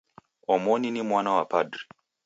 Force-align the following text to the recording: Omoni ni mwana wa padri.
Omoni 0.53 0.89
ni 0.91 1.01
mwana 1.09 1.31
wa 1.37 1.43
padri. 1.51 1.83